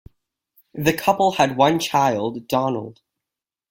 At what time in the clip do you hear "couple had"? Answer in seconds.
0.93-1.55